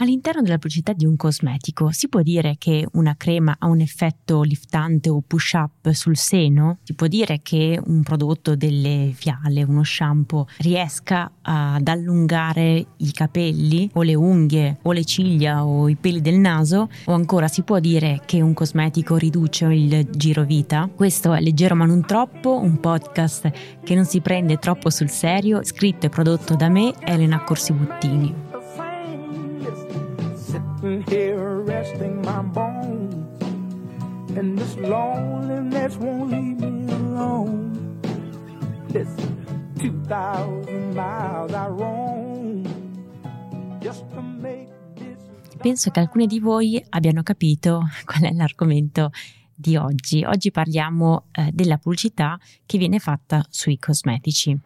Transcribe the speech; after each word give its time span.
All'interno 0.00 0.42
della 0.42 0.58
pubblicità 0.58 0.92
di 0.92 1.04
un 1.04 1.16
cosmetico 1.16 1.90
si 1.90 2.08
può 2.08 2.22
dire 2.22 2.54
che 2.56 2.86
una 2.92 3.16
crema 3.16 3.56
ha 3.58 3.66
un 3.66 3.80
effetto 3.80 4.42
liftante 4.42 5.08
o 5.08 5.24
push 5.26 5.54
up 5.54 5.90
sul 5.90 6.16
seno? 6.16 6.78
Si 6.84 6.94
può 6.94 7.08
dire 7.08 7.40
che 7.42 7.80
un 7.84 8.04
prodotto 8.04 8.54
delle 8.54 9.10
fiale, 9.12 9.64
uno 9.64 9.82
shampoo, 9.82 10.46
riesca 10.58 11.32
ad 11.42 11.88
allungare 11.88 12.86
i 12.98 13.10
capelli 13.10 13.90
o 13.94 14.02
le 14.02 14.14
unghie 14.14 14.78
o 14.82 14.92
le 14.92 15.04
ciglia 15.04 15.64
o 15.66 15.88
i 15.88 15.96
peli 15.96 16.20
del 16.20 16.38
naso? 16.38 16.88
O 17.06 17.12
ancora 17.12 17.48
si 17.48 17.62
può 17.62 17.80
dire 17.80 18.22
che 18.24 18.40
un 18.40 18.54
cosmetico 18.54 19.16
riduce 19.16 19.64
il 19.64 20.08
giro 20.12 20.44
vita? 20.44 20.88
Questo 20.94 21.32
è 21.32 21.40
Leggero 21.40 21.74
ma 21.74 21.86
non 21.86 22.06
troppo, 22.06 22.56
un 22.56 22.78
podcast 22.78 23.50
che 23.82 23.96
non 23.96 24.04
si 24.04 24.20
prende 24.20 24.58
troppo 24.58 24.90
sul 24.90 25.10
serio, 25.10 25.64
scritto 25.64 26.06
e 26.06 26.08
prodotto 26.08 26.54
da 26.54 26.68
me, 26.68 26.94
Elena 27.00 27.42
Corsibuttini. 27.42 28.47
Sitting 30.80 31.02
here 31.08 31.62
resting 31.62 32.22
my 32.22 32.42
bones. 32.42 33.14
And 34.36 34.56
this 34.56 34.76
loneliness 34.76 35.96
won't 35.96 36.30
leave 36.30 36.60
me 36.60 36.92
alone. 36.92 37.98
This 38.88 39.08
2,000 39.78 40.94
miles 40.94 41.52
I 41.52 41.66
roam 41.68 42.64
just 43.80 44.04
to 44.14 44.22
make. 44.22 44.68
Penso 45.60 45.90
che 45.90 45.98
alcuni 45.98 46.26
di 46.26 46.38
voi 46.38 46.80
abbiano 46.90 47.22
capito 47.24 47.82
qual 48.04 48.22
è 48.22 48.32
l'argomento 48.32 49.10
di 49.52 49.76
oggi. 49.76 50.24
Oggi 50.24 50.52
parliamo 50.52 51.24
eh, 51.32 51.50
della 51.52 51.78
pubblicità 51.78 52.38
che 52.64 52.78
viene 52.78 53.00
fatta 53.00 53.44
sui 53.48 53.76
cosmetici. 53.76 54.56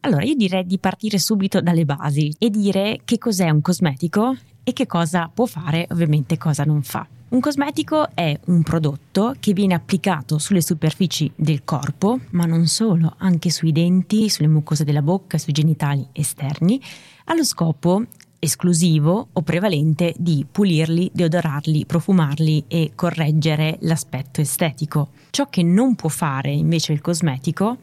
Allora, 0.00 0.24
io 0.24 0.34
direi 0.34 0.66
di 0.66 0.78
partire 0.80 1.18
subito 1.18 1.60
dalle 1.60 1.84
basi 1.84 2.34
e 2.38 2.50
dire 2.50 3.02
che 3.04 3.16
cos'è 3.16 3.48
un 3.48 3.60
cosmetico 3.60 4.36
e 4.64 4.72
che 4.72 4.86
cosa 4.86 5.30
può 5.32 5.46
fare, 5.46 5.86
ovviamente 5.90 6.36
cosa 6.38 6.64
non 6.64 6.82
fa. 6.82 7.06
Un 7.28 7.40
cosmetico 7.40 8.08
è 8.14 8.38
un 8.46 8.62
prodotto 8.62 9.34
che 9.40 9.52
viene 9.52 9.74
applicato 9.74 10.38
sulle 10.38 10.62
superfici 10.62 11.30
del 11.34 11.64
corpo, 11.64 12.20
ma 12.30 12.44
non 12.44 12.66
solo, 12.66 13.14
anche 13.18 13.50
sui 13.50 13.72
denti, 13.72 14.28
sulle 14.28 14.48
mucose 14.48 14.84
della 14.84 15.02
bocca, 15.02 15.36
sui 15.36 15.52
genitali 15.52 16.06
esterni, 16.12 16.80
allo 17.24 17.44
scopo 17.44 18.04
esclusivo 18.38 19.28
o 19.32 19.42
prevalente 19.42 20.14
di 20.16 20.46
pulirli, 20.48 21.10
deodorarli, 21.12 21.86
profumarli 21.86 22.64
e 22.68 22.92
correggere 22.94 23.78
l'aspetto 23.80 24.40
estetico. 24.40 25.08
Ciò 25.30 25.48
che 25.48 25.62
non 25.62 25.96
può 25.96 26.08
fare 26.10 26.52
invece 26.52 26.92
il 26.92 27.00
cosmetico 27.00 27.78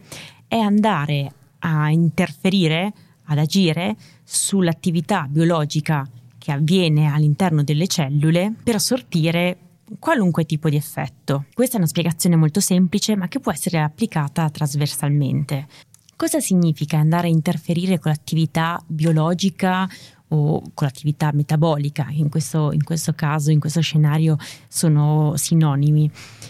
è 0.48 0.58
andare 0.58 1.34
a 1.60 1.90
interferire, 1.90 2.94
ad 3.26 3.38
agire 3.38 3.98
sull'attività 4.24 5.28
biologica 5.30 6.08
che 6.42 6.52
avviene 6.52 7.06
all'interno 7.06 7.64
delle 7.64 7.86
cellule 7.86 8.52
per 8.64 8.82
sortire 8.82 9.58
qualunque 10.00 10.46
tipo 10.46 10.70
di 10.70 10.76
effetto. 10.76 11.46
Questa 11.54 11.76
è 11.76 11.78
una 11.78 11.88
spiegazione 11.88 12.36
molto 12.36 12.60
semplice 12.60 13.16
ma 13.16 13.28
che 13.28 13.40
può 13.40 13.52
essere 13.52 13.80
applicata 13.80 14.50
trasversalmente. 14.50 15.68
Cosa 16.16 16.40
significa 16.40 16.98
andare 16.98 17.28
a 17.28 17.32
interferire 17.32 18.00
con 18.00 18.12
l'attività 18.12 18.82
biologica 18.88 19.88
o 20.32 20.62
con 20.74 20.88
l'attività 20.88 21.32
metabolica? 21.34 22.08
In 22.10 22.30
questo, 22.30 22.72
in 22.72 22.84
questo 22.84 23.14
caso, 23.14 23.52
in 23.52 23.60
questo 23.60 23.82
scenario, 23.82 24.38
sono 24.68 25.34
sinonimi. 25.36 26.10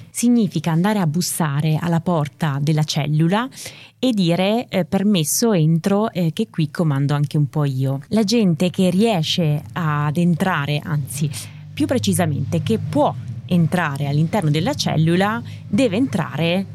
Significa 0.09 0.71
andare 0.71 0.99
a 0.99 1.07
bussare 1.07 1.77
alla 1.79 2.01
porta 2.01 2.59
della 2.61 2.83
cellula 2.83 3.47
e 3.97 4.11
dire 4.11 4.67
eh, 4.67 4.85
permesso 4.85 5.53
entro 5.53 6.11
eh, 6.11 6.31
che 6.33 6.49
qui 6.49 6.69
comando 6.69 7.13
anche 7.13 7.37
un 7.37 7.47
po' 7.47 7.65
io. 7.65 8.01
La 8.07 8.23
gente 8.23 8.69
che 8.69 8.89
riesce 8.89 9.63
ad 9.73 10.17
entrare, 10.17 10.79
anzi 10.83 11.29
più 11.73 11.85
precisamente 11.85 12.61
che 12.61 12.77
può 12.77 13.13
entrare 13.45 14.07
all'interno 14.07 14.49
della 14.49 14.73
cellula, 14.73 15.41
deve 15.67 15.97
entrare 15.97 16.65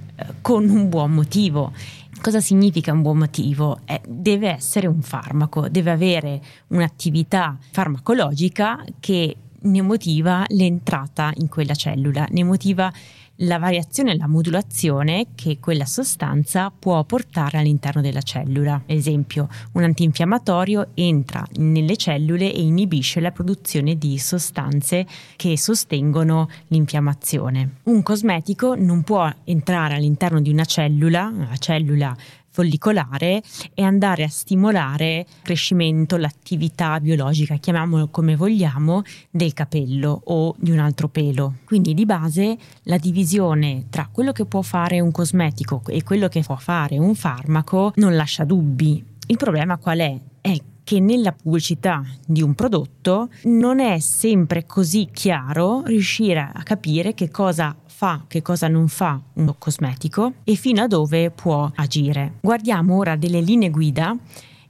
con 0.41 0.69
un 0.69 0.89
buon 0.89 1.12
motivo. 1.12 1.72
Cosa 2.21 2.41
significa 2.41 2.93
un 2.93 3.03
buon 3.03 3.19
motivo? 3.19 3.81
Eh, 3.84 4.00
deve 4.06 4.49
essere 4.49 4.87
un 4.87 5.03
farmaco, 5.03 5.69
deve 5.69 5.91
avere 5.91 6.41
un'attività 6.69 7.56
farmacologica 7.71 8.84
che 9.00 9.37
ne 9.59 9.82
motiva 9.82 10.44
l'entrata 10.49 11.32
in 11.37 11.49
quella 11.49 11.75
cellula, 11.75 12.26
ne 12.31 12.44
motiva 12.44 12.93
la 13.41 13.59
variazione 13.59 14.13
e 14.13 14.17
la 14.17 14.27
modulazione 14.27 15.29
che 15.35 15.59
quella 15.61 15.85
sostanza 15.85 16.73
può 16.77 17.03
portare 17.05 17.59
all'interno 17.59 18.01
della 18.01 18.23
cellula. 18.23 18.83
Esempio, 18.87 19.49
un 19.73 19.83
antinfiammatorio 19.83 20.89
entra 20.95 21.47
nelle 21.57 21.97
cellule 21.97 22.53
e 22.53 22.63
inibisce 22.63 23.21
la 23.21 23.33
produzione 23.33 23.97
di 23.97 24.19
sostanze 24.19 25.07
che 25.37 25.59
sostengono 25.59 26.49
l'infiammazione. 26.69 27.77
Un 27.85 28.03
cosmetico 28.03 28.75
non 28.75 29.03
può 29.03 29.31
entrare 29.45 29.95
all'interno 29.95 30.41
di 30.41 30.51
una 30.51 30.65
cellula, 30.65 31.31
la 31.31 31.57
cellula 31.57 32.17
follicolare 32.56 33.43
e 33.75 33.83
andare 33.83 34.25
a 34.25 34.28
stimolare 34.28 35.19
il 35.19 35.43
crescimento, 35.43 36.17
l'attività 36.17 36.99
biologica, 37.00 37.56
chiamiamolo 37.56 38.09
come 38.09 38.34
vogliamo, 38.34 39.03
del 39.31 39.53
capello 39.53 40.22
o 40.25 40.55
di 40.56 40.71
un 40.71 40.78
altro 40.78 41.09
pelo. 41.09 41.56
Quindi 41.67 41.93
di 41.93 42.06
base 42.06 42.56
la 42.84 42.97
divisione 42.97 43.89
tra 43.91 44.09
quello 44.11 44.33
che 44.33 44.47
può 44.47 44.62
fare 44.62 45.00
un 45.00 45.11
cosmetico 45.12 45.83
e 45.87 46.03
quello 46.03 46.28
che 46.28 46.41
può 46.41 46.56
fare 46.56 46.97
un 46.97 47.15
farmaco 47.15 47.93
non 47.97 48.17
lascia 48.17 48.44
dubbi. 48.44 49.05
Il 49.27 49.37
problema 49.37 49.77
qual 49.77 49.99
è? 49.99 50.19
È 50.41 50.56
che 50.83 51.00
nella 51.00 51.33
pubblicità 51.33 52.03
di 52.25 52.41
un 52.43 52.55
prodotto 52.55 53.28
non 53.47 53.81
è 53.81 53.99
sempre 53.99 54.67
così 54.67 55.09
chiaro 55.12 55.83
riuscire 55.84 56.49
a 56.55 56.62
capire 56.62 57.12
che 57.12 57.28
cosa 57.28 57.77
fa, 57.97 58.25
che 58.29 58.43
cosa 58.43 58.69
non 58.69 58.89
fa 58.89 59.19
un 59.37 59.55
cosmetico 59.57 60.34
e 60.45 60.55
fino 60.55 60.83
a 60.83 60.87
dove 60.87 61.31
può 61.31 61.71
agire. 61.77 62.34
Guardiamo 62.43 62.95
ora 62.95 63.17
delle 63.17 63.41
linee 63.41 63.71
guida 63.71 64.15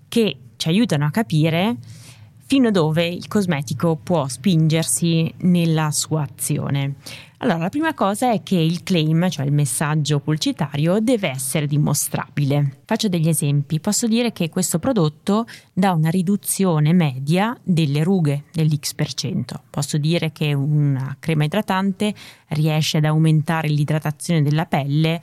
che 0.07 0.37
ci 0.55 0.69
aiutano 0.69 1.07
a 1.07 1.11
capire 1.11 1.75
fino 2.47 2.69
a 2.69 2.71
dove 2.71 3.07
il 3.07 3.29
cosmetico 3.29 3.99
può 4.03 4.27
spingersi 4.29 5.33
nella 5.39 5.91
sua 5.91 6.23
azione. 6.23 6.95
Allora, 7.39 7.59
la 7.59 7.69
prima 7.69 7.93
cosa 7.93 8.33
è 8.33 8.43
che 8.43 8.57
il 8.57 8.83
claim, 8.83 9.29
cioè 9.29 9.45
il 9.45 9.53
messaggio 9.53 10.21
pubblicitario, 10.21 11.01
deve 11.01 11.29
essere 11.29 11.67
dimostrabile. 11.67 12.79
Faccio 12.87 13.09
degli 13.09 13.29
esempi. 13.29 13.79
Posso 13.79 14.07
dire 14.07 14.33
che 14.33 14.49
questo 14.49 14.79
prodotto 14.79 15.45
dà 15.73 15.93
una 15.93 16.09
riduzione 16.09 16.95
media 16.95 17.55
delle 17.63 18.03
rughe 18.03 18.45
dell'X%. 18.53 19.61
Posso 19.69 19.99
dire 19.99 20.33
che 20.33 20.55
una 20.55 21.15
crema 21.21 21.45
idratante 21.45 22.15
riesce 22.49 22.97
ad 22.97 23.05
aumentare 23.05 23.69
l'idratazione 23.69 24.41
della 24.41 24.65
pelle 24.65 25.21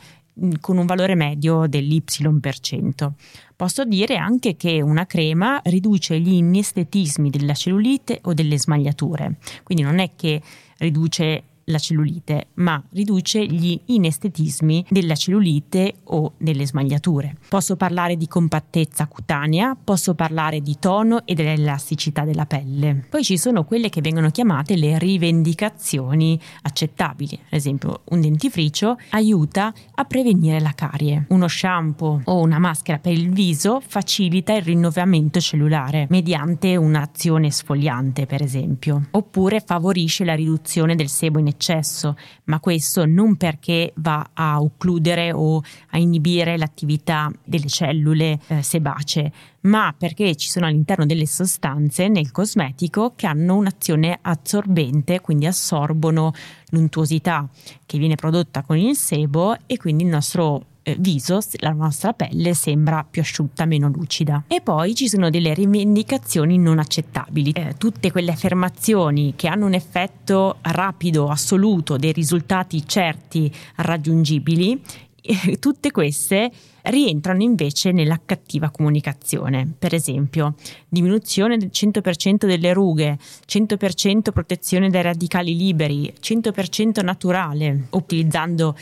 con 0.59 0.77
un 0.77 0.85
valore 0.85 1.15
medio 1.15 1.67
dell'Y%. 1.67 3.13
Posso 3.55 3.85
dire 3.85 4.17
anche 4.17 4.55
che 4.55 4.81
una 4.81 5.05
crema 5.05 5.61
riduce 5.65 6.19
gli 6.19 6.33
inestetismi 6.33 7.29
della 7.29 7.53
cellulite 7.53 8.19
o 8.23 8.33
delle 8.33 8.57
smagliature. 8.57 9.37
Quindi 9.63 9.83
non 9.83 9.99
è 9.99 10.11
che 10.15 10.41
riduce 10.79 11.43
la 11.65 11.77
cellulite, 11.77 12.47
ma 12.55 12.81
riduce 12.91 13.45
gli 13.45 13.79
inestetismi 13.85 14.85
della 14.89 15.15
cellulite 15.15 15.95
o 16.05 16.33
delle 16.37 16.65
smagliature. 16.65 17.35
Posso 17.47 17.75
parlare 17.75 18.17
di 18.17 18.27
compattezza 18.27 19.07
cutanea, 19.07 19.77
posso 19.81 20.15
parlare 20.15 20.61
di 20.61 20.77
tono 20.79 21.25
e 21.25 21.33
dell'elasticità 21.33 22.23
della 22.23 22.45
pelle. 22.45 23.05
Poi 23.09 23.23
ci 23.23 23.37
sono 23.37 23.63
quelle 23.63 23.89
che 23.89 24.01
vengono 24.01 24.29
chiamate 24.29 24.75
le 24.75 24.97
rivendicazioni 24.97 26.39
accettabili. 26.63 27.39
Ad 27.45 27.53
esempio, 27.53 28.01
un 28.05 28.21
dentifricio 28.21 28.97
aiuta 29.11 29.73
a 29.95 30.05
prevenire 30.05 30.59
la 30.59 30.73
carie. 30.73 31.25
Uno 31.29 31.47
shampoo 31.47 32.21
o 32.25 32.39
una 32.39 32.59
maschera 32.59 32.99
per 32.99 33.13
il 33.13 33.29
viso 33.31 33.81
facilita 33.85 34.53
il 34.53 34.63
rinnovamento 34.63 35.39
cellulare 35.39 36.07
mediante 36.09 36.75
un'azione 36.75 37.51
sfogliante, 37.51 38.25
per 38.25 38.41
esempio. 38.41 39.07
Oppure 39.11 39.59
favorisce 39.59 40.25
la 40.25 40.35
riduzione 40.35 40.95
del 40.95 41.09
sebo 41.09 41.39
in 41.39 41.47
eccesso, 41.53 42.17
ma 42.45 42.59
questo 42.59 43.05
non 43.05 43.35
perché 43.37 43.93
va 43.95 44.29
a 44.33 44.61
occludere 44.61 45.31
o 45.31 45.61
a 45.91 45.97
inibire 45.97 46.57
l'attività 46.57 47.31
delle 47.43 47.67
cellule 47.67 48.39
eh, 48.47 48.61
sebacee, 48.61 49.31
ma 49.61 49.93
perché 49.97 50.35
ci 50.35 50.49
sono 50.49 50.65
all'interno 50.65 51.05
delle 51.05 51.25
sostanze 51.25 52.07
nel 52.07 52.31
cosmetico 52.31 53.13
che 53.15 53.27
hanno 53.27 53.55
un'azione 53.55 54.19
assorbente, 54.21 55.21
quindi 55.21 55.45
assorbono 55.45 56.33
l'untuosità 56.69 57.47
che 57.85 57.97
viene 57.97 58.15
prodotta 58.15 58.63
con 58.63 58.77
il 58.77 58.95
sebo 58.95 59.55
e 59.65 59.77
quindi 59.77 60.03
il 60.03 60.09
nostro 60.09 60.65
viso, 60.97 61.39
la 61.59 61.71
nostra 61.71 62.13
pelle 62.13 62.53
sembra 62.53 63.05
più 63.09 63.21
asciutta, 63.21 63.65
meno 63.65 63.87
lucida. 63.87 64.43
E 64.47 64.61
poi 64.61 64.95
ci 64.95 65.07
sono 65.07 65.29
delle 65.29 65.53
rivendicazioni 65.53 66.57
non 66.57 66.79
accettabili, 66.79 67.51
eh, 67.51 67.75
tutte 67.77 68.11
quelle 68.11 68.31
affermazioni 68.31 69.33
che 69.35 69.47
hanno 69.47 69.65
un 69.65 69.73
effetto 69.73 70.57
rapido, 70.61 71.29
assoluto, 71.29 71.97
dei 71.97 72.11
risultati 72.11 72.85
certi, 72.85 73.51
raggiungibili, 73.77 74.81
eh, 75.21 75.57
tutte 75.57 75.91
queste 75.91 76.51
rientrano 76.83 77.41
invece 77.41 77.91
nella 77.91 78.19
cattiva 78.23 78.69
comunicazione. 78.69 79.73
Per 79.79 79.93
esempio, 79.93 80.55
diminuzione 80.89 81.57
del 81.57 81.69
100% 81.71 82.45
delle 82.45 82.73
rughe, 82.73 83.17
100% 83.47 84.31
protezione 84.33 84.89
dai 84.89 85.03
radicali 85.03 85.55
liberi, 85.55 86.13
100% 86.19 87.01
naturale, 87.01 87.87
utilizzando 87.91 88.75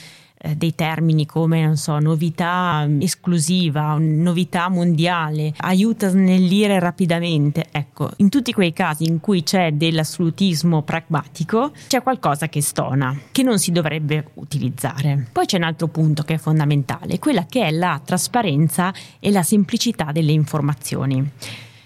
eh, 0.43 0.55
dei 0.55 0.73
termini 0.73 1.25
come, 1.25 1.63
non 1.63 1.77
so, 1.77 1.99
novità 1.99 2.87
esclusiva, 2.99 3.95
novità 3.99 4.69
mondiale, 4.69 5.53
aiuta 5.57 6.07
a 6.07 6.09
snellire 6.09 6.79
rapidamente. 6.79 7.67
Ecco, 7.71 8.09
in 8.17 8.29
tutti 8.29 8.51
quei 8.51 8.73
casi 8.73 9.05
in 9.05 9.19
cui 9.19 9.43
c'è 9.43 9.73
dell'assolutismo 9.73 10.81
pragmatico, 10.81 11.71
c'è 11.87 12.01
qualcosa 12.01 12.49
che 12.49 12.61
stona, 12.61 13.15
che 13.31 13.43
non 13.43 13.59
si 13.59 13.71
dovrebbe 13.71 14.29
utilizzare. 14.35 15.27
Poi 15.31 15.45
c'è 15.45 15.57
un 15.57 15.63
altro 15.63 15.87
punto 15.87 16.23
che 16.23 16.35
è 16.35 16.37
fondamentale, 16.37 17.19
quella 17.19 17.45
che 17.45 17.67
è 17.67 17.71
la 17.71 18.01
trasparenza 18.03 18.93
e 19.19 19.31
la 19.31 19.43
semplicità 19.43 20.11
delle 20.11 20.31
informazioni 20.31 21.31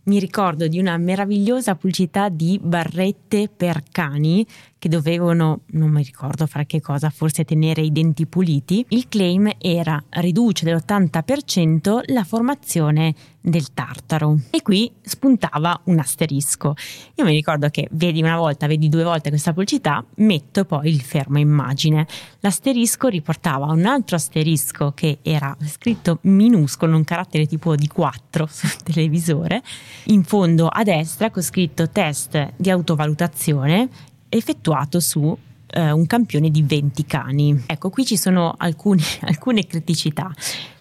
mi 0.06 0.20
ricordo 0.20 0.68
di 0.68 0.80
una 0.80 0.98
meravigliosa 0.98 1.76
pubblicità 1.76 2.30
di 2.30 2.60
barrette 2.62 3.50
per 3.50 3.82
cani 3.92 4.46
che 4.78 4.90
dovevano, 4.90 5.62
non 5.68 5.90
mi 5.90 6.04
ricordo 6.04 6.46
fare 6.46 6.66
che 6.66 6.82
cosa, 6.82 7.10
forse 7.10 7.44
tenere 7.44 7.82
i 7.82 7.92
denti 7.92 8.26
puliti. 8.26 8.86
Il 8.90 9.08
claim 9.08 9.52
era 9.58 10.02
riduce 10.10 10.66
dell'80% 10.66 12.14
la 12.14 12.24
formazione 12.24 13.16
del 13.42 13.74
tartaro 13.74 14.40
e 14.50 14.62
qui 14.62 14.92
spuntava 15.02 15.80
un 15.86 16.00
asterisco. 16.00 16.76
Io 17.16 17.24
mi 17.24 17.34
ricordo 17.34 17.70
che 17.70 17.88
vedi 17.92 18.22
una 18.22 18.38
volta, 18.38 18.68
vedi 18.68 18.90
due 18.90 19.04
volte 19.04 19.30
questa 19.30 19.54
pubblicità, 19.54 20.04
metto 20.16 20.66
poi 20.66 20.90
il 20.90 21.02
fermo 21.02 21.38
immagine. 21.38 22.08
L'asterisco 22.40 23.08
riportava 23.08 23.68
un 23.68 23.86
altro 23.86 24.16
asterisco 24.16 24.92
che 24.94 25.20
era 25.22 25.56
scritto 25.66 26.20
minuscolo, 26.22 26.96
un 26.96 27.04
carattere 27.04 27.46
tipo 27.46 27.76
di 27.76 27.88
4 27.88 28.46
sul 28.50 28.76
televisore, 28.84 29.62
in 30.06 30.24
fondo 30.24 30.68
a 30.68 30.84
destra 30.84 31.30
con 31.30 31.42
scritto 31.42 31.90
test 31.90 32.54
di 32.56 32.70
autovalutazione 32.70 33.90
effettuato 34.30 35.00
su 35.00 35.38
eh, 35.68 35.92
un 35.92 36.06
campione 36.06 36.50
di 36.50 36.64
20 36.64 37.06
cani. 37.06 37.64
Ecco, 37.66 37.90
qui 37.90 38.06
ci 38.06 38.18
sono 38.18 38.56
alcuni, 38.58 39.02
alcune 39.22 39.66
criticità. 39.66 40.32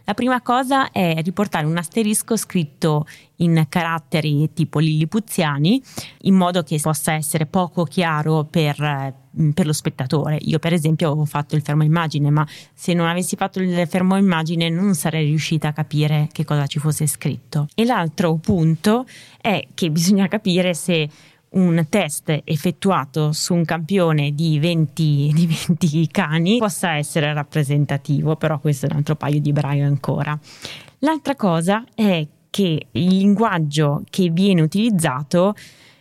La 0.06 0.12
prima 0.12 0.42
cosa 0.42 0.90
è 0.90 1.22
riportare 1.22 1.64
un 1.64 1.78
asterisco 1.78 2.36
scritto 2.36 3.06
in 3.36 3.64
caratteri 3.70 4.52
tipo 4.52 4.78
lillipuziani 4.78 5.82
in 6.22 6.34
modo 6.34 6.62
che 6.62 6.78
possa 6.78 7.14
essere 7.14 7.46
poco 7.46 7.84
chiaro 7.84 8.44
per, 8.44 8.76
per, 9.54 9.64
lo 9.64 9.72
spettatore. 9.72 10.36
Io 10.42 10.58
per 10.58 10.74
esempio 10.74 11.08
avevo 11.08 11.24
fatto 11.24 11.56
il 11.56 11.62
fermo 11.62 11.84
immagine, 11.84 12.28
ma 12.28 12.46
se 12.74 12.92
non 12.92 13.06
avessi 13.06 13.34
fatto 13.34 13.60
il 13.60 13.88
fermo 13.88 14.18
immagine 14.18 14.68
non 14.68 14.94
sarei 14.94 15.24
riuscita 15.24 15.68
a 15.68 15.72
capire 15.72 16.28
che 16.30 16.44
cosa 16.44 16.66
ci 16.66 16.78
fosse 16.78 17.06
scritto. 17.06 17.66
E 17.74 17.86
l'altro 17.86 18.34
punto 18.34 19.06
è 19.40 19.68
che 19.72 19.90
bisogna 19.90 20.28
capire 20.28 20.74
se 20.74 21.08
un 21.54 21.86
test 21.88 22.40
effettuato 22.44 23.32
su 23.32 23.54
un 23.54 23.64
campione 23.64 24.34
di 24.34 24.58
20, 24.58 25.30
di 25.34 25.46
20 25.46 26.08
cani 26.08 26.58
possa 26.58 26.96
essere 26.96 27.32
rappresentativo, 27.32 28.36
però 28.36 28.58
questo 28.58 28.86
è 28.86 28.90
un 28.90 28.98
altro 28.98 29.16
paio 29.16 29.40
di 29.40 29.52
braghe 29.52 29.82
ancora. 29.82 30.38
L'altra 31.00 31.34
cosa 31.36 31.84
è 31.94 32.26
che 32.50 32.86
il 32.90 33.06
linguaggio 33.06 34.02
che 34.10 34.30
viene 34.30 34.62
utilizzato 34.62 35.54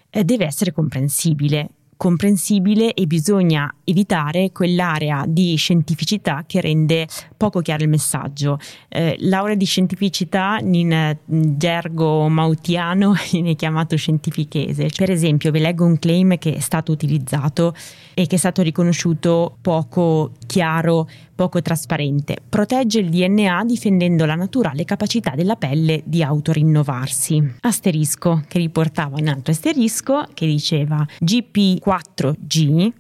eh, 0.10 0.24
deve 0.24 0.46
essere 0.46 0.72
comprensibile 0.72 1.70
comprensibile 2.04 2.94
e 2.94 3.08
bisogna 3.08 3.74
evitare 3.86 4.52
quell'area 4.52 5.24
di 5.26 5.56
scientificità 5.56 6.44
che 6.46 6.60
rende 6.60 7.08
poco 7.38 7.62
chiaro 7.62 7.84
il 7.84 7.88
messaggio. 7.88 8.60
Eh, 8.90 9.16
l'area 9.20 9.56
di 9.56 9.64
scientificità 9.64 10.58
in 10.62 11.18
gergo 11.26 12.28
mautiano 12.28 13.14
viene 13.32 13.56
chiamato 13.56 13.96
scientifichese. 13.96 14.90
Per 14.94 15.10
esempio, 15.12 15.50
vi 15.52 15.60
leggo 15.60 15.86
un 15.86 15.98
claim 15.98 16.38
che 16.38 16.56
è 16.56 16.60
stato 16.60 16.92
utilizzato 16.92 17.74
e 18.14 18.28
che 18.28 18.36
è 18.36 18.40
stato 18.40 18.62
riconosciuto 18.62 19.56
poco 19.62 20.32
chiaro 20.46 21.08
poco 21.36 21.62
trasparente. 21.62 22.38
Protegge 22.48 23.00
il 23.00 23.10
DNA 23.10 23.64
difendendo 23.66 24.26
la 24.26 24.36
naturale 24.36 24.86
capacità 24.86 25.32
della 25.36 25.56
pelle 25.56 26.02
di 26.06 26.22
autorinnovarsi. 26.22 27.56
Asterisco 27.62 28.44
che 28.48 28.60
riportava 28.60 29.18
un 29.20 29.28
altro 29.28 29.52
asterisco 29.52 30.26
che 30.34 30.46
diceva 30.46 31.06
GP4G 31.94 32.92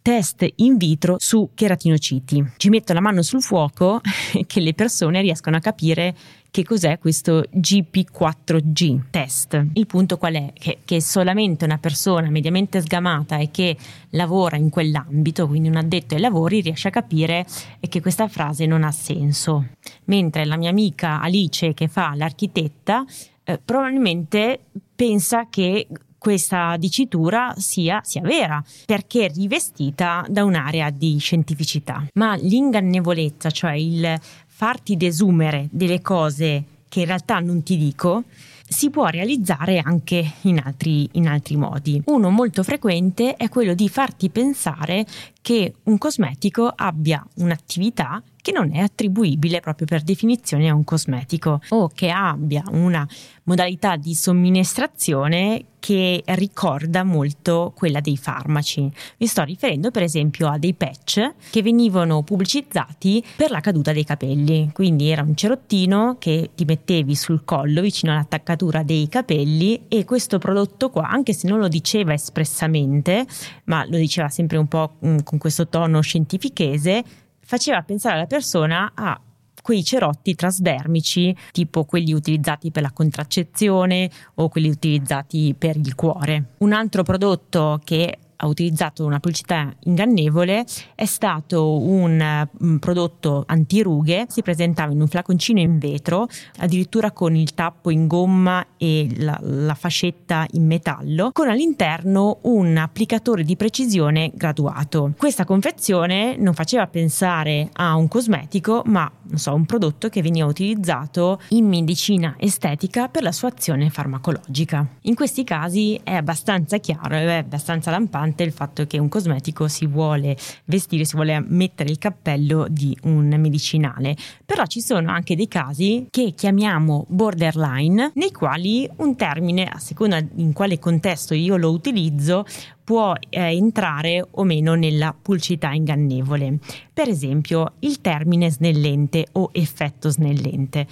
test 0.00 0.46
in 0.56 0.76
vitro 0.78 1.16
su 1.18 1.50
cheratinociti. 1.54 2.52
Ci 2.56 2.68
metto 2.70 2.94
la 2.94 3.00
mano 3.00 3.20
sul 3.20 3.42
fuoco 3.42 4.00
che 4.46 4.60
le 4.60 4.72
persone 4.72 5.20
riescono 5.20 5.56
a 5.56 5.60
capire 5.60 6.14
che 6.50 6.64
cos'è 6.64 6.98
questo 6.98 7.44
GP4G 7.52 9.10
test. 9.10 9.66
Il 9.74 9.86
punto 9.86 10.16
qual 10.16 10.34
è? 10.34 10.52
Che, 10.54 10.78
che 10.84 11.02
solamente 11.02 11.66
una 11.66 11.76
persona 11.76 12.30
mediamente 12.30 12.80
sgamata 12.80 13.36
e 13.36 13.50
che 13.50 13.76
lavora 14.10 14.56
in 14.56 14.70
quell'ambito, 14.70 15.46
quindi 15.46 15.68
un 15.68 15.76
addetto 15.76 16.14
ai 16.14 16.20
lavori, 16.20 16.62
riesce 16.62 16.88
a 16.88 16.92
capire 16.92 17.44
che 17.78 18.00
questa 18.00 18.28
frase 18.28 18.64
non 18.64 18.84
ha 18.84 18.92
senso. 18.92 19.66
Mentre 20.04 20.46
la 20.46 20.56
mia 20.56 20.70
amica 20.70 21.20
Alice 21.20 21.74
che 21.74 21.88
fa 21.88 22.14
l'architetta 22.14 23.04
eh, 23.44 23.60
probabilmente 23.62 24.60
pensa 24.94 25.48
che 25.50 25.86
questa 26.18 26.76
dicitura 26.76 27.54
sia, 27.56 28.00
sia, 28.04 28.20
vera, 28.22 28.62
perché 28.84 29.28
rivestita 29.28 30.24
da 30.28 30.44
un'area 30.44 30.90
di 30.90 31.16
scientificità. 31.18 32.06
Ma 32.14 32.34
l'ingannevolezza, 32.34 33.50
cioè 33.50 33.72
il 33.72 34.18
farti 34.46 34.96
desumere 34.96 35.68
delle 35.70 36.02
cose 36.02 36.64
che 36.88 37.00
in 37.00 37.06
realtà 37.06 37.38
non 37.38 37.62
ti 37.62 37.76
dico, 37.76 38.24
si 38.68 38.90
può 38.90 39.06
realizzare 39.06 39.78
anche 39.78 40.32
in 40.42 40.60
altri, 40.62 41.08
in 41.12 41.26
altri, 41.26 41.56
modi. 41.56 42.02
Uno 42.06 42.28
molto 42.30 42.62
frequente 42.62 43.36
è 43.36 43.48
quello 43.48 43.74
di 43.74 43.88
farti 43.88 44.28
pensare 44.28 45.06
che 45.40 45.74
un 45.84 45.96
cosmetico 45.96 46.70
abbia 46.74 47.24
un'attività 47.36 48.22
che 48.48 48.54
non 48.54 48.74
è 48.74 48.78
attribuibile 48.78 49.60
proprio 49.60 49.86
per 49.86 50.00
definizione 50.00 50.70
a 50.70 50.74
un 50.74 50.82
cosmetico 50.82 51.60
o 51.68 51.90
che 51.92 52.08
abbia 52.08 52.62
una 52.70 53.06
modalità 53.42 53.96
di 53.96 54.14
somministrazione 54.14 55.64
che 55.78 56.22
ricorda 56.24 57.04
molto 57.04 57.74
quella 57.76 58.00
dei 58.00 58.16
farmaci. 58.16 58.90
Mi 59.18 59.26
sto 59.26 59.44
riferendo 59.44 59.90
per 59.90 60.02
esempio 60.02 60.48
a 60.48 60.56
dei 60.56 60.72
patch 60.72 61.34
che 61.50 61.60
venivano 61.60 62.22
pubblicizzati 62.22 63.22
per 63.36 63.50
la 63.50 63.60
caduta 63.60 63.92
dei 63.92 64.04
capelli, 64.04 64.70
quindi 64.72 65.10
era 65.10 65.20
un 65.20 65.34
cerottino 65.34 66.16
che 66.18 66.50
ti 66.54 66.64
mettevi 66.64 67.14
sul 67.14 67.44
collo 67.44 67.82
vicino 67.82 68.12
all'attaccatura 68.12 68.82
dei 68.82 69.08
capelli 69.08 69.88
e 69.88 70.06
questo 70.06 70.38
prodotto 70.38 70.88
qua, 70.88 71.10
anche 71.10 71.34
se 71.34 71.48
non 71.48 71.58
lo 71.58 71.68
diceva 71.68 72.14
espressamente, 72.14 73.26
ma 73.64 73.84
lo 73.84 73.98
diceva 73.98 74.30
sempre 74.30 74.56
un 74.56 74.68
po' 74.68 74.94
mm, 75.04 75.18
con 75.22 75.36
questo 75.36 75.68
tono 75.68 76.00
scientifichese, 76.00 77.04
faceva 77.48 77.80
pensare 77.80 78.16
alla 78.16 78.26
persona 78.26 78.92
a 78.94 79.18
quei 79.62 79.82
cerotti 79.82 80.34
trasdermici, 80.34 81.34
tipo 81.50 81.84
quelli 81.84 82.12
utilizzati 82.12 82.70
per 82.70 82.82
la 82.82 82.92
contraccezione 82.92 84.10
o 84.34 84.50
quelli 84.50 84.68
utilizzati 84.68 85.54
per 85.56 85.76
il 85.76 85.94
cuore. 85.94 86.56
Un 86.58 86.74
altro 86.74 87.02
prodotto 87.02 87.80
che 87.82 88.18
ha 88.40 88.46
utilizzato 88.46 89.04
una 89.04 89.18
pubblicità 89.18 89.72
ingannevole 89.84 90.64
è 90.94 91.04
stato 91.04 91.78
un, 91.80 92.48
un 92.60 92.78
prodotto 92.78 93.44
antirughe, 93.46 94.26
si 94.28 94.42
presentava 94.42 94.92
in 94.92 95.00
un 95.00 95.08
flaconcino 95.08 95.58
in 95.58 95.78
vetro, 95.78 96.28
addirittura 96.58 97.10
con 97.10 97.34
il 97.34 97.54
tappo 97.54 97.90
in 97.90 98.06
gomma 98.06 98.64
e 98.76 99.08
la, 99.18 99.38
la 99.42 99.74
fascetta 99.74 100.46
in 100.52 100.66
metallo, 100.66 101.30
con 101.32 101.48
all'interno 101.48 102.38
un 102.42 102.76
applicatore 102.76 103.42
di 103.42 103.56
precisione 103.56 104.30
graduato. 104.34 105.12
Questa 105.16 105.44
confezione 105.44 106.36
non 106.36 106.54
faceva 106.54 106.86
pensare 106.86 107.70
a 107.72 107.96
un 107.96 108.08
cosmetico, 108.08 108.82
ma 108.86 109.10
so, 109.34 109.54
un 109.54 109.64
prodotto 109.64 110.08
che 110.08 110.22
veniva 110.22 110.46
utilizzato 110.46 111.40
in 111.48 111.66
medicina 111.66 112.36
estetica 112.38 113.08
per 113.08 113.22
la 113.22 113.32
sua 113.32 113.48
azione 113.48 113.90
farmacologica. 113.90 114.86
In 115.02 115.14
questi 115.14 115.42
casi 115.44 115.98
è 116.02 116.14
abbastanza 116.14 116.78
chiaro, 116.78 117.16
è 117.16 117.34
abbastanza 117.34 117.90
lampante 117.90 118.27
importante 118.28 118.42
il 118.42 118.52
fatto 118.52 118.86
che 118.86 118.98
un 118.98 119.08
cosmetico 119.08 119.68
si 119.68 119.86
vuole 119.86 120.36
vestire, 120.66 121.04
si 121.04 121.16
vuole 121.16 121.42
mettere 121.46 121.90
il 121.90 121.98
cappello 121.98 122.66
di 122.68 122.96
un 123.02 123.28
medicinale, 123.38 124.16
però 124.44 124.64
ci 124.66 124.80
sono 124.80 125.10
anche 125.10 125.34
dei 125.34 125.48
casi 125.48 126.06
che 126.10 126.32
chiamiamo 126.34 127.06
borderline, 127.08 128.12
nei 128.14 128.32
quali 128.32 128.88
un 128.96 129.16
termine, 129.16 129.66
a 129.66 129.78
seconda 129.78 130.22
in 130.36 130.52
quale 130.52 130.78
contesto 130.78 131.34
io 131.34 131.56
lo 131.56 131.70
utilizzo, 131.70 132.44
può 132.84 133.12
eh, 133.28 133.54
entrare 133.54 134.26
o 134.30 134.44
meno 134.44 134.74
nella 134.74 135.14
pulcità 135.20 135.72
ingannevole. 135.72 136.58
Per 136.92 137.08
esempio, 137.08 137.74
il 137.80 138.00
termine 138.00 138.50
snellente 138.50 139.26
o 139.32 139.50
effetto 139.52 140.08
snellente. 140.08 140.86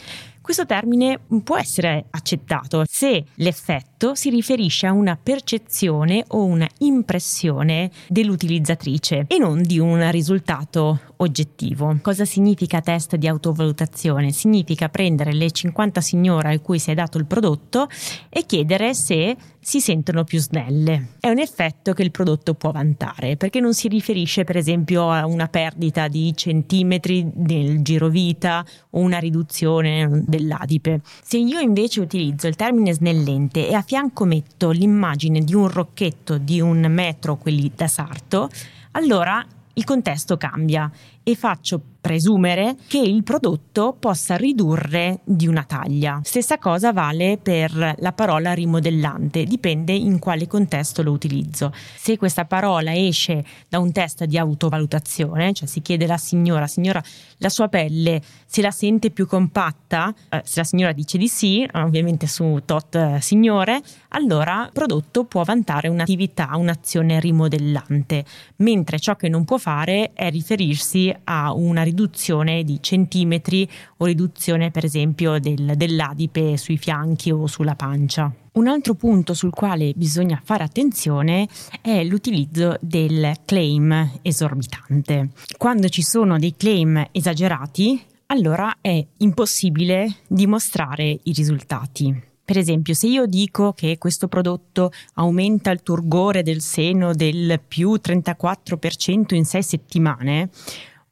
Questo 0.46 0.64
termine 0.64 1.18
può 1.42 1.58
essere 1.58 2.04
accettato 2.10 2.84
se 2.86 3.24
l'effetto 3.34 3.95
effetto 3.96 4.14
si 4.14 4.30
riferisce 4.30 4.86
a 4.86 4.92
una 4.92 5.18
percezione 5.20 6.24
o 6.28 6.44
una 6.44 6.68
impressione 6.78 7.90
dell'utilizzatrice 8.08 9.24
e 9.26 9.38
non 9.38 9.62
di 9.62 9.78
un 9.78 10.10
risultato 10.10 11.00
oggettivo. 11.16 11.96
Cosa 12.02 12.26
significa 12.26 12.80
test 12.80 13.16
di 13.16 13.26
autovalutazione? 13.26 14.32
Significa 14.32 14.88
prendere 14.88 15.32
le 15.32 15.50
50 15.50 16.00
signore 16.00 16.54
a 16.54 16.60
cui 16.60 16.78
si 16.78 16.90
è 16.90 16.94
dato 16.94 17.16
il 17.16 17.26
prodotto 17.26 17.88
e 18.28 18.44
chiedere 18.44 18.92
se 18.92 19.36
si 19.58 19.80
sentono 19.80 20.22
più 20.22 20.38
snelle. 20.38 21.14
È 21.18 21.28
un 21.28 21.38
effetto 21.38 21.92
che 21.92 22.02
il 22.02 22.12
prodotto 22.12 22.54
può 22.54 22.70
vantare 22.70 23.36
perché 23.36 23.58
non 23.58 23.74
si 23.74 23.88
riferisce 23.88 24.44
per 24.44 24.56
esempio 24.56 25.10
a 25.10 25.26
una 25.26 25.48
perdita 25.48 26.06
di 26.06 26.32
centimetri 26.36 27.28
nel 27.34 27.82
girovita 27.82 28.64
o 28.90 29.00
una 29.00 29.18
riduzione 29.18 30.22
dell'adipe. 30.24 31.00
Se 31.22 31.38
io 31.38 31.58
invece 31.58 32.00
utilizzo 32.00 32.46
il 32.46 32.54
termine 32.54 32.92
snellente 32.92 33.68
e 33.68 33.74
a 33.74 33.82
fianco 33.86 34.24
metto 34.24 34.70
l'immagine 34.70 35.40
di 35.40 35.54
un 35.54 35.68
rocchetto 35.68 36.38
di 36.38 36.60
un 36.60 36.84
metro, 36.90 37.36
quelli 37.36 37.70
da 37.74 37.86
sarto, 37.86 38.50
allora 38.92 39.44
il 39.74 39.84
contesto 39.84 40.36
cambia 40.36 40.90
e 41.28 41.34
faccio 41.34 41.82
presumere 42.06 42.76
che 42.86 43.00
il 43.00 43.24
prodotto 43.24 43.96
possa 43.98 44.36
ridurre 44.36 45.22
di 45.24 45.48
una 45.48 45.64
taglia. 45.64 46.20
Stessa 46.22 46.56
cosa 46.56 46.92
vale 46.92 47.36
per 47.36 47.96
la 47.98 48.12
parola 48.12 48.52
rimodellante, 48.52 49.42
dipende 49.42 49.92
in 49.92 50.20
quale 50.20 50.46
contesto 50.46 51.02
lo 51.02 51.10
utilizzo. 51.10 51.72
Se 51.96 52.16
questa 52.16 52.44
parola 52.44 52.94
esce 52.94 53.44
da 53.68 53.80
un 53.80 53.90
test 53.90 54.22
di 54.22 54.38
autovalutazione, 54.38 55.52
cioè 55.52 55.66
si 55.66 55.82
chiede 55.82 56.04
alla 56.04 56.16
signora, 56.16 56.68
signora, 56.68 57.02
la 57.38 57.48
sua 57.48 57.66
pelle 57.66 58.22
se 58.46 58.62
la 58.62 58.70
sente 58.70 59.10
più 59.10 59.26
compatta, 59.26 60.14
eh, 60.28 60.42
se 60.44 60.60
la 60.60 60.64
signora 60.64 60.92
dice 60.92 61.18
di 61.18 61.26
sì, 61.26 61.68
ovviamente 61.72 62.28
su 62.28 62.62
tot 62.64 62.94
eh, 62.94 63.18
signore, 63.20 63.82
allora 64.10 64.66
il 64.66 64.72
prodotto 64.72 65.24
può 65.24 65.42
vantare 65.42 65.88
un'attività, 65.88 66.50
un'azione 66.54 67.18
rimodellante, 67.18 68.24
mentre 68.58 69.00
ciò 69.00 69.16
che 69.16 69.28
non 69.28 69.44
può 69.44 69.58
fare 69.58 70.12
è 70.12 70.30
riferirsi 70.30 71.14
a 71.24 71.52
una 71.52 71.82
riduzione 71.82 72.64
di 72.64 72.78
centimetri 72.80 73.68
o 73.98 74.04
riduzione 74.04 74.70
per 74.70 74.84
esempio 74.84 75.38
del, 75.38 75.74
dell'adipe 75.76 76.56
sui 76.56 76.76
fianchi 76.76 77.30
o 77.30 77.46
sulla 77.46 77.74
pancia. 77.74 78.32
Un 78.52 78.68
altro 78.68 78.94
punto 78.94 79.34
sul 79.34 79.50
quale 79.50 79.92
bisogna 79.94 80.40
fare 80.42 80.64
attenzione 80.64 81.46
è 81.82 82.02
l'utilizzo 82.04 82.76
del 82.80 83.34
claim 83.44 84.18
esorbitante. 84.22 85.30
Quando 85.58 85.88
ci 85.88 86.02
sono 86.02 86.38
dei 86.38 86.54
claim 86.56 87.08
esagerati, 87.12 88.02
allora 88.26 88.78
è 88.80 89.04
impossibile 89.18 90.16
dimostrare 90.26 91.18
i 91.22 91.32
risultati. 91.32 92.34
Per 92.46 92.56
esempio, 92.56 92.94
se 92.94 93.08
io 93.08 93.26
dico 93.26 93.72
che 93.72 93.98
questo 93.98 94.28
prodotto 94.28 94.92
aumenta 95.14 95.72
il 95.72 95.82
turgore 95.82 96.44
del 96.44 96.60
seno 96.60 97.12
del 97.12 97.60
più 97.66 97.98
34% 98.00 99.34
in 99.34 99.44
6 99.44 99.62
settimane, 99.64 100.50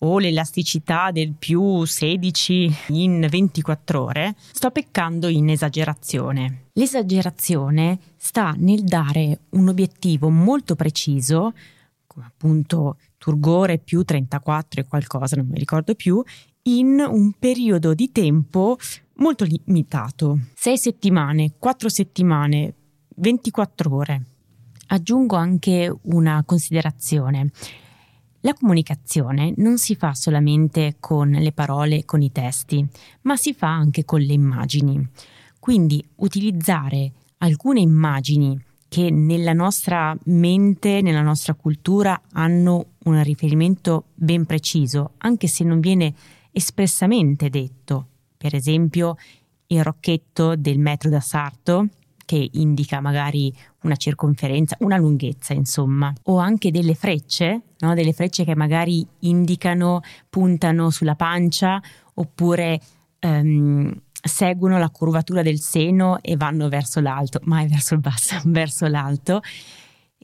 o 0.04 0.18
l'elasticità 0.18 1.10
del 1.10 1.32
più 1.32 1.84
16 1.84 2.76
in 2.88 3.26
24 3.28 4.02
ore, 4.02 4.34
sto 4.52 4.70
peccando 4.70 5.28
in 5.28 5.48
esagerazione. 5.48 6.66
L'esagerazione 6.74 7.98
sta 8.16 8.54
nel 8.58 8.84
dare 8.84 9.40
un 9.50 9.68
obiettivo 9.68 10.28
molto 10.28 10.74
preciso, 10.74 11.52
come 12.06 12.26
appunto 12.26 12.98
turgore 13.16 13.78
più 13.78 14.02
34 14.02 14.82
e 14.82 14.86
qualcosa, 14.86 15.36
non 15.36 15.46
mi 15.46 15.58
ricordo 15.58 15.94
più, 15.94 16.22
in 16.64 17.02
un 17.06 17.32
periodo 17.38 17.94
di 17.94 18.12
tempo 18.12 18.76
molto 19.16 19.44
limitato. 19.44 20.38
6 20.54 20.78
settimane, 20.78 21.52
4 21.58 21.88
settimane, 21.88 22.74
24 23.16 23.94
ore. 23.94 24.24
Aggiungo 24.88 25.36
anche 25.36 25.92
una 26.02 26.42
considerazione. 26.44 27.50
La 28.44 28.52
comunicazione 28.52 29.54
non 29.56 29.78
si 29.78 29.96
fa 29.96 30.12
solamente 30.12 30.96
con 31.00 31.30
le 31.30 31.52
parole 31.52 32.04
con 32.04 32.20
i 32.20 32.30
testi, 32.30 32.86
ma 33.22 33.36
si 33.36 33.54
fa 33.54 33.68
anche 33.68 34.04
con 34.04 34.20
le 34.20 34.34
immagini. 34.34 35.08
Quindi 35.58 36.06
utilizzare 36.16 37.10
alcune 37.38 37.80
immagini 37.80 38.62
che 38.86 39.08
nella 39.10 39.54
nostra 39.54 40.14
mente, 40.24 41.00
nella 41.00 41.22
nostra 41.22 41.54
cultura 41.54 42.20
hanno 42.32 42.88
un 43.04 43.22
riferimento 43.22 44.08
ben 44.12 44.44
preciso, 44.44 45.12
anche 45.18 45.46
se 45.46 45.64
non 45.64 45.80
viene 45.80 46.12
espressamente 46.52 47.48
detto. 47.48 48.08
Per 48.36 48.54
esempio, 48.54 49.16
il 49.68 49.82
rocchetto 49.82 50.54
del 50.54 50.78
metro 50.78 51.08
da 51.08 51.20
sarto 51.20 51.88
che 52.24 52.48
indica 52.52 53.00
magari 53.00 53.54
una 53.82 53.96
circonferenza, 53.96 54.76
una 54.80 54.96
lunghezza, 54.96 55.52
insomma, 55.52 56.12
o 56.24 56.38
anche 56.38 56.70
delle 56.70 56.94
frecce, 56.94 57.62
no? 57.78 57.94
delle 57.94 58.12
frecce 58.12 58.44
che 58.44 58.54
magari 58.54 59.06
indicano, 59.20 60.00
puntano 60.28 60.90
sulla 60.90 61.14
pancia 61.14 61.80
oppure 62.14 62.80
um, 63.20 63.92
seguono 64.24 64.78
la 64.78 64.90
curvatura 64.90 65.42
del 65.42 65.60
seno 65.60 66.18
e 66.22 66.36
vanno 66.36 66.68
verso 66.68 67.00
l'alto, 67.00 67.40
mai 67.44 67.68
verso 67.68 67.94
il 67.94 68.00
basso, 68.00 68.40
verso 68.46 68.86
l'alto, 68.86 69.40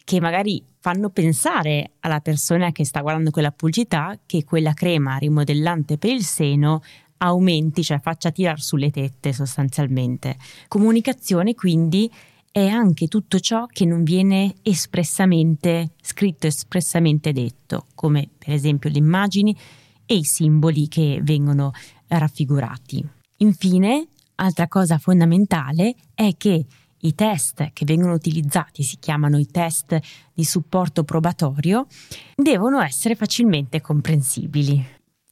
che 0.03 0.21
magari 0.21 0.65
fanno 0.81 1.11
pensare 1.11 1.93
alla 2.01 2.21
persona 2.21 2.73
che 2.73 2.87
sta 2.87 3.01
guardando 3.03 3.31
quella 3.31 3.53
pubblicità 3.53 4.19
che 4.25 4.45
quella 4.45 4.73
crema 4.73 5.19
rimodellante 5.19 5.99
per 5.99 6.11
il 6.11 6.25
seno 6.25 6.81
aumenti, 7.23 7.83
cioè 7.83 8.01
faccia 8.01 8.31
tirare 8.31 8.61
sulle 8.61 8.91
tette 8.91 9.33
sostanzialmente. 9.33 10.37
Comunicazione 10.69 11.55
quindi 11.55 12.11
è 12.51 12.67
anche 12.67 13.07
tutto 13.07 13.39
ciò 13.39 13.67
che 13.67 13.85
non 13.85 14.03
viene 14.03 14.55
espressamente 14.63 15.93
scritto, 16.01 16.47
espressamente 16.47 17.33
detto, 17.33 17.87
come 17.95 18.29
per 18.37 18.53
esempio 18.53 18.91
le 18.91 18.99
immagini 18.99 19.57
e 20.05 20.17
i 20.17 20.25
simboli 20.25 20.89
che 20.89 21.21
vengono 21.23 21.73
raffigurati. 22.09 23.07
Infine, 23.39 24.09
altra 24.37 24.67
cosa 24.67 24.99
fondamentale 24.99 25.95
è 26.15 26.35
che 26.37 26.67
i 27.03 27.15
test 27.15 27.71
che 27.73 27.85
vengono 27.85 28.15
utilizzati, 28.15 28.83
si 28.83 28.97
chiamano 28.99 29.39
i 29.39 29.47
test 29.47 29.99
di 30.35 30.45
supporto 30.45 31.05
probatorio, 31.05 31.87
devono 32.35 32.81
essere 32.81 33.15
facilmente 33.15 33.81
comprensibili. 33.81 34.85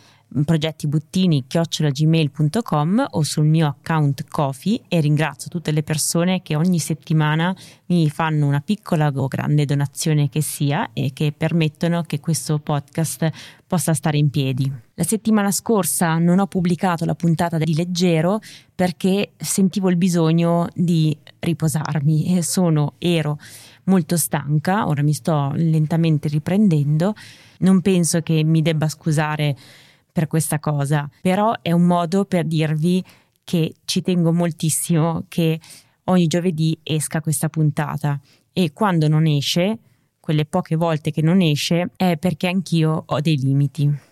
progetti 0.44 0.86
buttini 0.86 1.44
chiocciolagmail.com 1.46 3.06
o 3.10 3.22
sul 3.22 3.44
mio 3.44 3.66
account 3.66 4.24
Kofi 4.28 4.80
e 4.88 5.00
ringrazio 5.00 5.50
tutte 5.50 5.70
le 5.70 5.82
persone 5.82 6.42
che 6.42 6.56
ogni 6.56 6.78
settimana 6.78 7.54
mi 7.86 8.08
fanno 8.08 8.46
una 8.46 8.60
piccola 8.60 9.12
o 9.14 9.28
grande 9.28 9.64
donazione 9.64 10.28
che 10.28 10.40
sia 10.40 10.90
e 10.92 11.12
che 11.12 11.32
permettono 11.36 12.02
che 12.02 12.20
questo 12.20 12.58
podcast 12.58 13.30
possa 13.66 13.94
stare 13.94 14.18
in 14.18 14.30
piedi. 14.30 14.70
La 14.94 15.04
settimana 15.04 15.50
scorsa 15.50 16.18
non 16.18 16.38
ho 16.38 16.46
pubblicato 16.46 17.04
la 17.04 17.14
puntata 17.14 17.58
di 17.58 17.74
leggero 17.74 18.40
perché 18.74 19.32
sentivo 19.36 19.90
il 19.90 19.96
bisogno 19.96 20.68
di 20.74 21.16
riposarmi 21.38 22.36
e 22.36 22.42
sono 22.42 22.94
ero 22.98 23.38
molto 23.84 24.16
stanca, 24.16 24.86
ora 24.86 25.02
mi 25.02 25.12
sto 25.12 25.52
lentamente 25.54 26.28
riprendendo. 26.28 27.14
Non 27.58 27.80
penso 27.80 28.20
che 28.20 28.42
mi 28.44 28.62
debba 28.62 28.88
scusare 28.88 29.56
per 30.12 30.26
questa 30.26 30.58
cosa, 30.58 31.08
però 31.22 31.54
è 31.62 31.72
un 31.72 31.86
modo 31.86 32.24
per 32.26 32.44
dirvi 32.44 33.02
che 33.42 33.74
ci 33.84 34.02
tengo 34.02 34.32
moltissimo 34.32 35.24
che 35.28 35.58
ogni 36.04 36.26
giovedì 36.26 36.78
esca 36.82 37.20
questa 37.20 37.48
puntata 37.48 38.20
e 38.52 38.72
quando 38.72 39.08
non 39.08 39.26
esce, 39.26 39.78
quelle 40.20 40.44
poche 40.44 40.76
volte 40.76 41.10
che 41.10 41.22
non 41.22 41.40
esce, 41.40 41.90
è 41.96 42.16
perché 42.16 42.46
anch'io 42.46 43.02
ho 43.06 43.20
dei 43.20 43.38
limiti. 43.38 44.10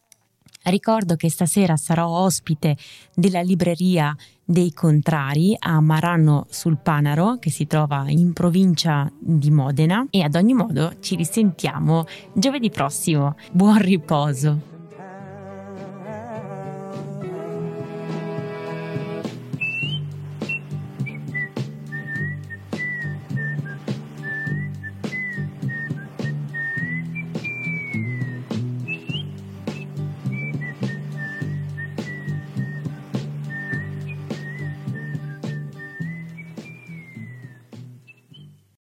Ricordo 0.63 1.17
che 1.17 1.31
stasera 1.31 1.77
sarò 1.77 2.07
ospite 2.07 2.77
della 3.15 3.41
libreria 3.41 4.15
dei 4.45 4.73
Contrari 4.73 5.57
a 5.59 5.81
Marano 5.81 6.47
sul 6.51 6.79
Panaro, 6.79 7.39
che 7.39 7.51
si 7.51 7.67
trova 7.67 8.05
in 8.09 8.33
provincia 8.33 9.11
di 9.19 9.51
Modena, 9.51 10.07
e 10.11 10.23
ad 10.23 10.35
ogni 10.35 10.53
modo 10.53 10.99
ci 11.01 11.17
risentiamo 11.17 12.05
giovedì 12.35 12.69
prossimo. 12.69 13.37
Buon 13.53 13.79
riposo! 13.79 14.80